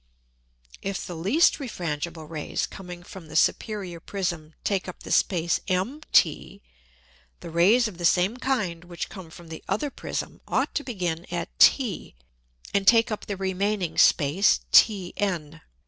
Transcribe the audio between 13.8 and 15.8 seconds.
Space TN.